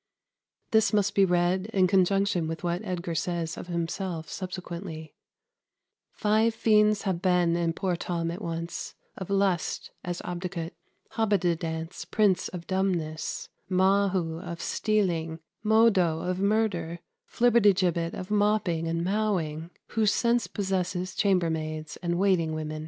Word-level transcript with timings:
]This 0.71 0.93
must 0.93 1.13
be 1.13 1.25
read 1.25 1.67
in 1.73 1.85
conjunction 1.85 2.47
with 2.47 2.63
what 2.63 2.81
Edgar 2.83 3.13
says 3.13 3.55
of 3.55 3.67
himself 3.67 4.27
subsequently: 4.31 5.13
"Five 6.11 6.55
fiends 6.55 7.03
have 7.03 7.21
been 7.21 7.55
in 7.55 7.73
poor 7.73 7.95
Tom 7.95 8.31
at 8.31 8.41
once; 8.41 8.95
of 9.15 9.29
lust, 9.29 9.91
as 10.03 10.19
Obidicut; 10.23 10.71
Hobbididance, 11.11 12.09
prince 12.09 12.47
of 12.47 12.65
dumbness; 12.65 13.49
Mahu, 13.69 14.39
of 14.39 14.59
stealing; 14.59 15.37
Modo, 15.61 16.21
of 16.21 16.39
murder; 16.39 16.97
Flibbertigibbet, 17.31 18.15
of 18.15 18.31
mopping 18.31 18.87
and 18.87 19.03
mowing; 19.03 19.69
who 19.89 20.07
since 20.07 20.47
possesses 20.47 21.13
chamber 21.13 21.51
maids 21.51 21.97
and 22.01 22.17
waiting 22.17 22.55
women." 22.55 22.79